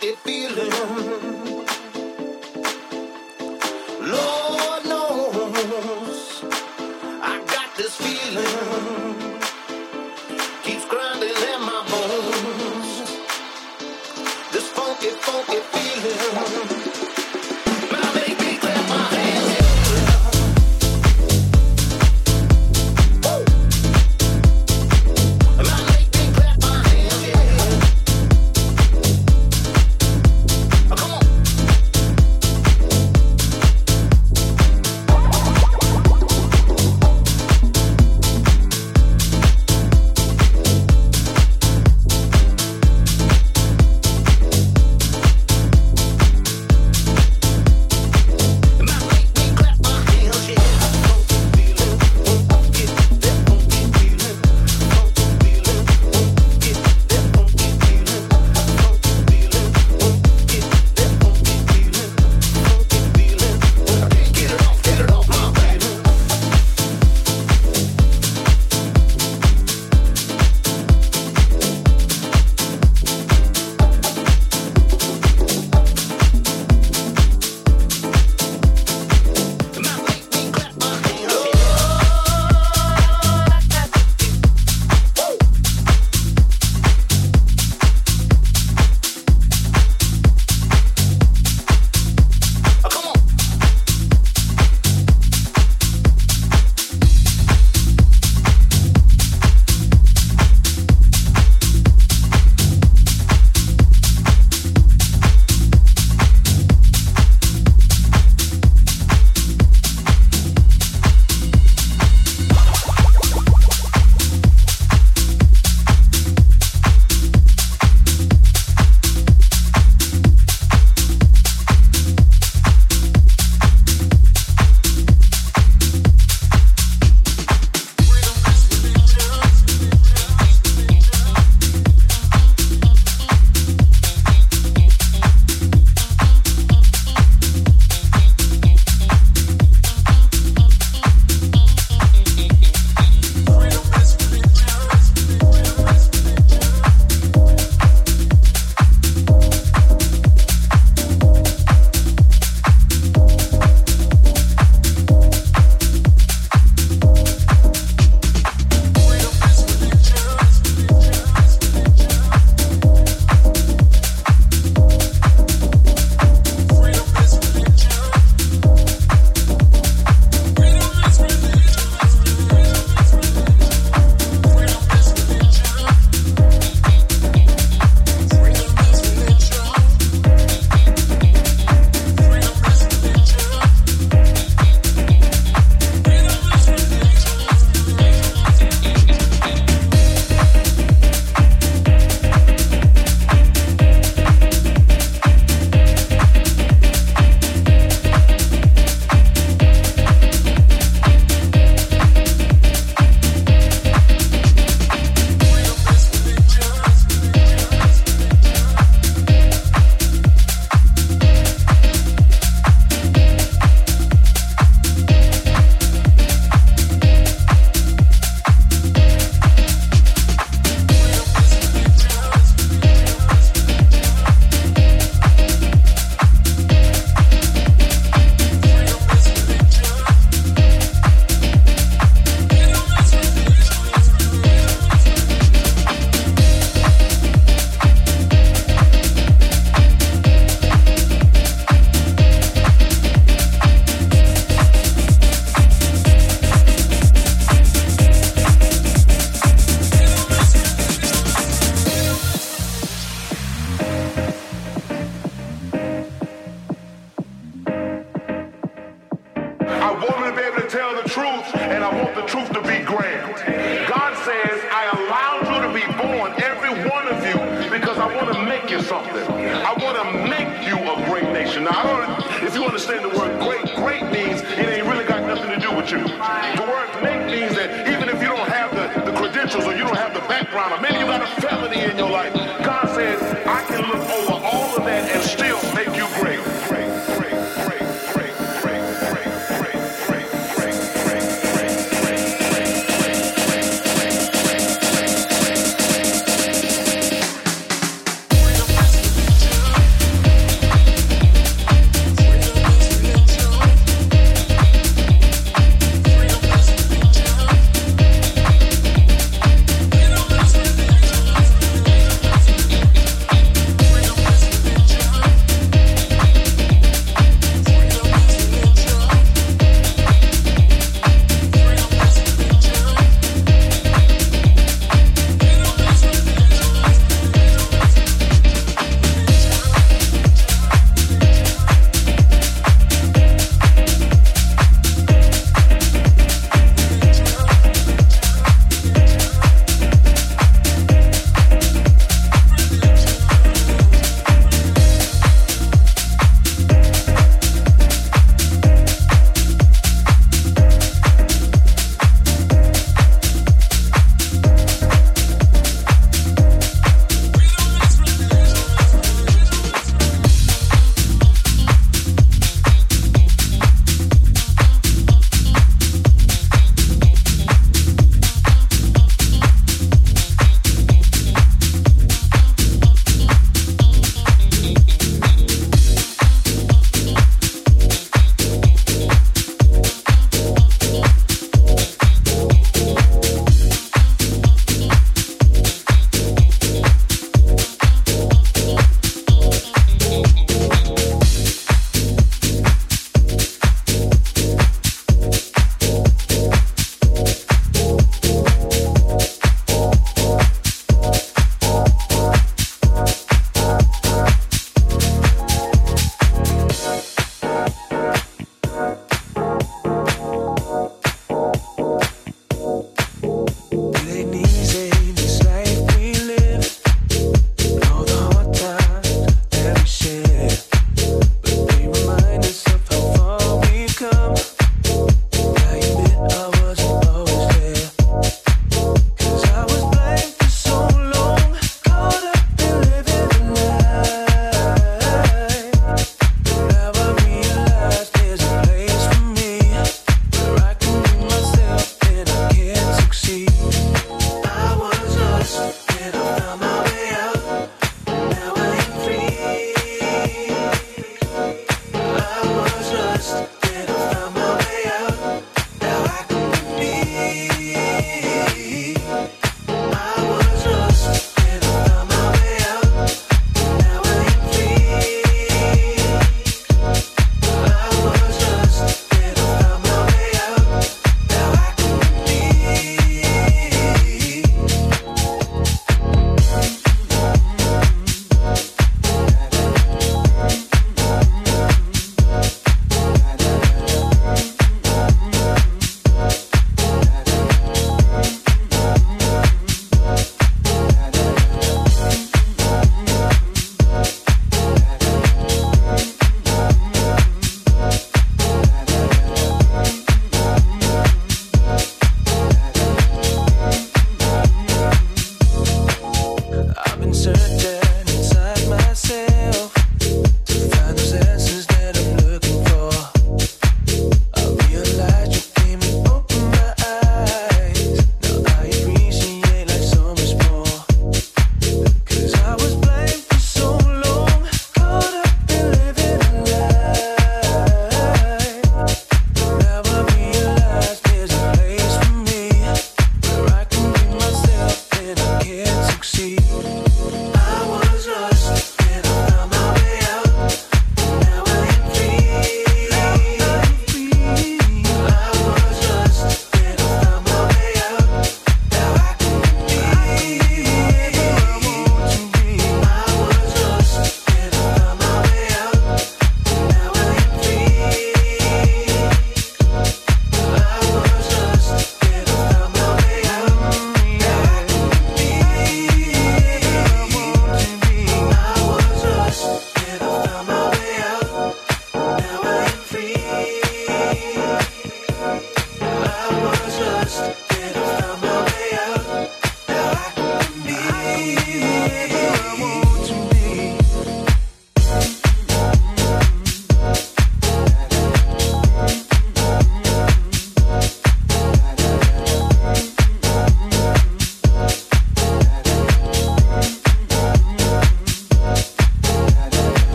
got 0.00 0.18
feeling. 0.18 0.95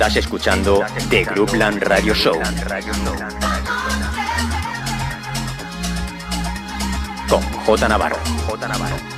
Estás 0.00 0.16
escuchando 0.16 0.82
The 1.10 1.24
Groupland 1.24 1.82
Radio 1.82 2.14
Show. 2.14 2.40
Con 7.28 7.42
J 7.42 7.86
Navarro. 7.86 8.16
J 8.46 8.66
Navarro. 8.66 9.09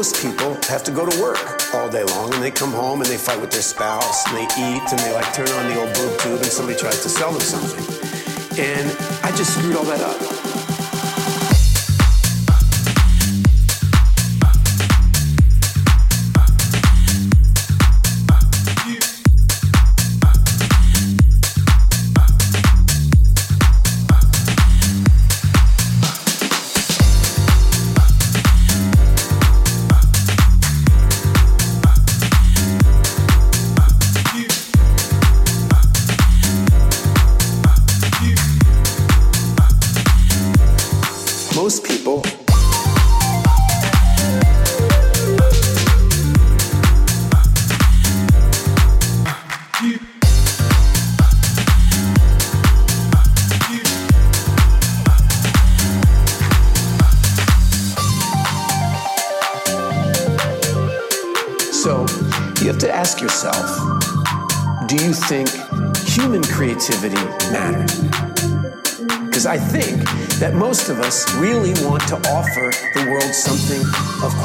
Most 0.00 0.22
people 0.22 0.54
have 0.62 0.82
to 0.82 0.90
go 0.90 1.04
to 1.04 1.20
work 1.20 1.74
all 1.74 1.86
day 1.90 2.02
long 2.04 2.32
and 2.32 2.42
they 2.42 2.50
come 2.50 2.72
home 2.72 3.02
and 3.02 3.10
they 3.10 3.18
fight 3.18 3.38
with 3.38 3.50
their 3.50 3.60
spouse 3.60 4.26
and 4.28 4.34
they 4.38 4.44
eat 4.44 4.82
and 4.90 4.98
they 5.00 5.12
like 5.12 5.30
turn 5.34 5.46
on 5.50 5.68
the 5.68 5.78
old 5.78 5.92
boob 5.92 6.18
tube 6.20 6.40
and 6.40 6.46
somebody 6.46 6.78
tries 6.78 7.02
to 7.02 7.10
sell 7.10 7.30
them 7.30 7.42
something. 7.42 7.84
And 8.58 8.90
I 9.22 9.30
just 9.36 9.58
screwed 9.58 9.76
all 9.76 9.84
that 9.84 10.00
up. 10.00 10.49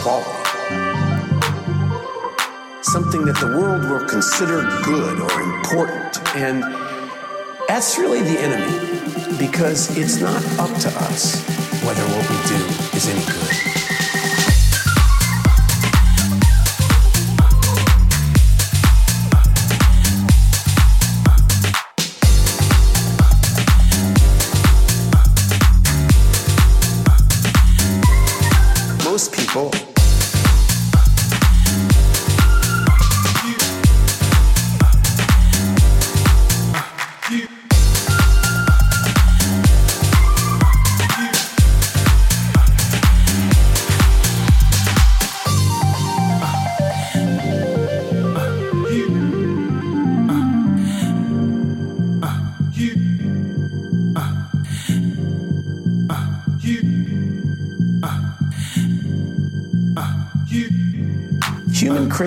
Quality. 0.06 0.30
Something 2.84 3.26
that 3.26 3.38
the 3.40 3.58
world 3.58 3.90
will 3.90 4.08
consider 4.08 4.62
good 4.84 5.20
or 5.20 5.42
important. 5.42 6.36
And 6.36 6.62
that's 7.68 7.98
really 7.98 8.22
the 8.22 8.40
enemy 8.40 9.38
because 9.40 9.98
it's 9.98 10.18
not 10.18 10.44
up 10.60 10.70
to 10.82 10.90
us 11.10 11.44
whether 11.84 12.04
what 12.04 12.30
we 12.30 12.38
do 12.48 12.96
is 12.96 13.08
any 13.10 13.26
good. 13.26 13.75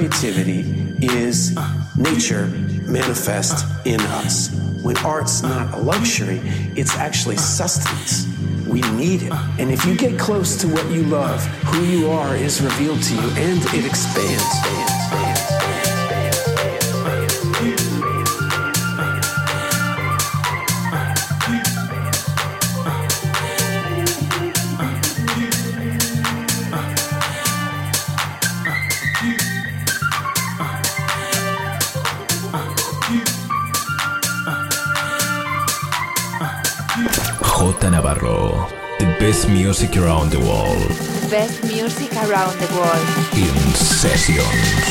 Creativity 0.09 0.61
is 1.04 1.56
nature 1.96 2.46
manifest 2.86 3.66
in 3.86 4.00
us. 4.00 4.50
When 4.82 4.96
art's 4.98 5.42
not 5.42 5.74
a 5.74 5.76
luxury, 5.76 6.40
it's 6.76 6.96
actually 6.96 7.36
sustenance. 7.36 8.26
We 8.66 8.80
need 8.92 9.22
it. 9.22 9.32
And 9.59 9.70
if 9.70 9.84
you 9.84 9.96
get 9.96 10.18
close 10.18 10.56
to 10.59 10.68
what 10.68 10.88
you 10.90 11.02
love, 11.04 11.44
who 11.44 11.84
you 11.84 12.11
are 12.11 12.34
is 12.36 12.61
revealed 12.61 13.02
to 13.02 13.14
you 13.14 13.28
and 13.36 13.62
it 13.74 13.84
expands. 13.84 14.44
J 14.64 15.27
best 39.28 39.50
music 39.50 39.94
around 39.98 40.30
the 40.30 40.38
world. 40.38 40.88
Best 41.30 41.62
music 41.64 42.10
around 42.24 42.58
the 42.60 42.74
world. 42.74 43.36
In 43.36 43.74
sessions. 43.74 44.88